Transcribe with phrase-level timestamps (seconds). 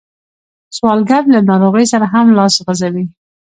[0.75, 3.05] سوالګر له ناروغۍ سره هم لاس غځوي